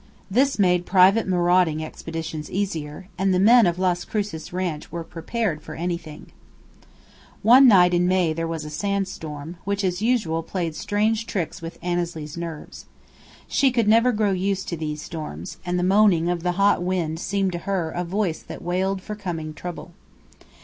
This 0.31 0.57
made 0.57 0.87
private 0.87 1.27
marauding 1.27 1.83
expeditions 1.85 2.49
easier, 2.49 3.07
and 3.19 3.31
the 3.31 3.39
men 3.39 3.67
of 3.67 3.77
Las 3.77 4.03
Cruces 4.03 4.51
Ranch 4.51 4.91
were 4.91 5.03
prepared 5.03 5.61
for 5.61 5.75
anything. 5.75 6.31
One 7.43 7.67
night 7.67 7.93
in 7.93 8.07
May 8.07 8.33
there 8.33 8.47
was 8.47 8.65
a 8.65 8.71
sandstorm, 8.71 9.57
which 9.63 9.83
as 9.83 10.01
usual 10.01 10.41
played 10.41 10.73
strange 10.73 11.27
tricks 11.27 11.61
with 11.61 11.77
Annesley's 11.83 12.35
nerves. 12.35 12.87
She 13.47 13.69
could 13.69 13.87
never 13.87 14.11
grow 14.11 14.31
used 14.31 14.67
to 14.69 14.75
these 14.75 15.03
storms, 15.03 15.57
and 15.63 15.77
the 15.77 15.83
moaning 15.83 16.29
of 16.29 16.41
the 16.41 16.53
hot 16.53 16.81
wind 16.81 17.19
seemed 17.19 17.51
to 17.51 17.59
her 17.69 17.91
a 17.91 18.03
voice 18.03 18.39
that 18.41 18.63
wailed 18.63 19.03
for 19.03 19.13
coming 19.13 19.53
trouble. 19.53 19.91